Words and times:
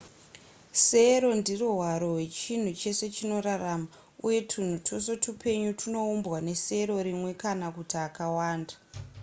sero 0.85 1.27
ndiro 1.39 1.67
hwaro 1.77 2.07
hwechinhu 2.15 2.69
chese 2.81 3.05
chinorarama 3.15 3.87
uye 4.25 4.39
twunhu 4.49 4.77
twese 4.85 5.11
twupenyu 5.23 5.71
twunoumbwa 5.79 6.37
nesero 6.47 6.95
rimwe 7.07 7.31
kana 7.41 7.67
kuti 7.75 7.95
akawanda 8.07 8.73